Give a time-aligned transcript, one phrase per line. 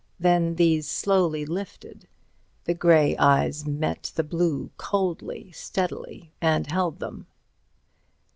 [0.19, 2.07] Then these slowly lifted;
[2.63, 7.27] the grey eyes met the blue—coldly, steadily—and held them.